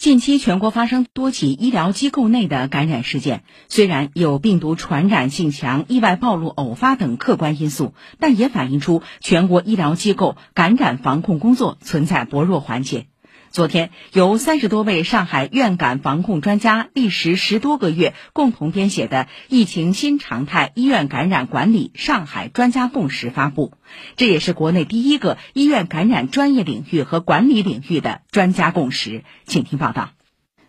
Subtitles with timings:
[0.00, 13.08] 近期全国发生多起医疗机构内的感染事件，虽然有病毒传染性强、意外暴露偶发等客观因素，但也反映出全国医疗机构感染防控工作存在薄弱环节。
[13.52, 23.72] 昨天，由三十多位上海院感防控专家历时十多个月共同编写的《疫情新常态医院感染管理上海专家共识》发布，
[24.14, 29.24] 这也是国内第一个医院感染专业领域和管理领域的专家共识。
[29.46, 30.10] 请听报道。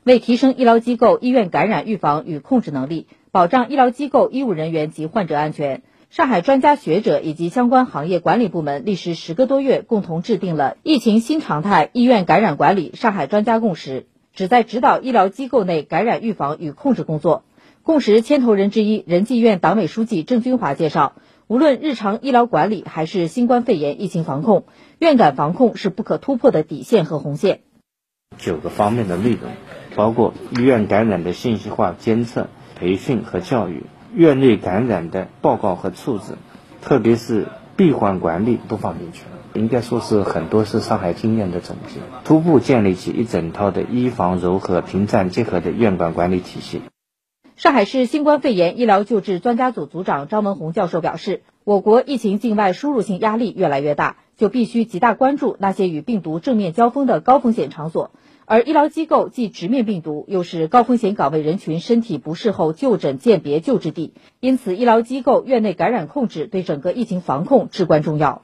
[0.04, 5.84] 为提升医疗机构医院感染预防与控制能力，保障医疗机构医务人员及患者安全。
[6.11, 14.01] 上海专家学者以及相关行业管理部门历时十个多月，共同制定了《疫情新常态医院感染管理上海专家共识》，
[14.34, 17.46] 旨在指导医疗机构内感染预防与控制工作。
[17.82, 21.14] 共识牵头人之一，仁济院党委书记郑军华介绍，
[21.47, 24.65] 无论日常医疗管理还是新冠肺炎疫情防控，
[25.00, 27.62] 院感防控是不可突破的底线和红线。
[28.37, 29.50] 九个方面的内容，
[29.96, 33.86] 包括医院感染的信息化监测、培训和教育。
[34.14, 36.34] 院内感染的报告和处置，
[36.81, 39.23] 特别是闭环管理不放进去，
[39.54, 46.82] 应该说是很多是上海经验的总结，初步建立起一整套的医防柔和平战结合的院管管理体系。
[47.56, 58.12] 上海市新冠肺炎医疗救治专家组组长张文宏教授表示，我国疫情境外输入性压力越来越大，就必须极大关注那些与病毒正面交锋的高风险场所。
[58.52, 68.42] 而医疗机构既直面病毒，又是高风险岗位人群身体不适后就诊鉴别救治地，因此医疗机构院内感染控制对整个疫情防控至关重要。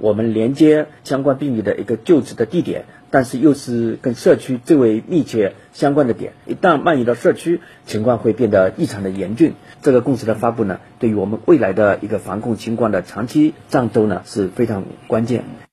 [0.00, 9.54] 我们连接相关病例的一个就诊的地点，但是又是跟社区最为密切相关的点，一旦蔓延到社区，情况会变得异常的严峻。
[9.82, 15.65] 这个共识的发布呢，对于我们未来的一个防控情况的长期战斗呢，是非常关键。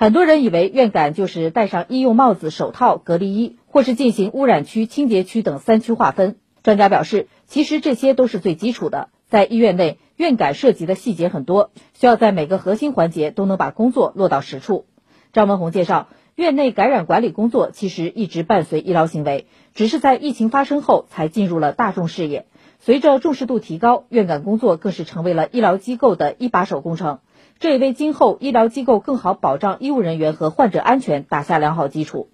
[0.00, 6.36] 很多人以为院感就是戴上医用帽子、手套、隔离衣，或是进行污染区、清洁区等三区划分。
[6.62, 9.08] 专家表示，其实这些都是最基础的。
[9.26, 14.86] 在医院内，院感涉及的细节很多，需要在每个核心环节都能把工作落到实处。
[15.32, 16.06] 张文宏介绍，
[16.36, 22.46] 院内感染管理工作其实一直伴随医疗行为，只是在疫情发生后才进入了大众视野。
[22.80, 27.18] 随着重视度提高，院感工作更是成为了医疗机构的一把手工程。
[27.58, 32.30] 这也为今后医疗机构更好保障医务人员和患者安全打下良好基础。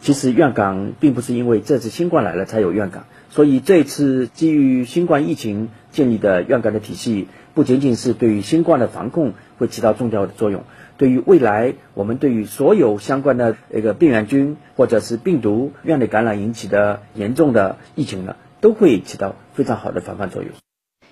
[0.00, 10.64] 其实院岗并不是因为这次新冠来了才有院岗，所以这次基于新冠疫情建立的院岗的体系，不仅仅是对于新冠的防控会起到重要的作用，
[10.96, 20.50] 对于未来我们对于所有相关的一个病原菌或者是病毒院内感染引起的严重的疫情呢，都会起到非常好的防范作用。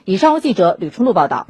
[0.06, 1.48] 以上由记者吕春露报道。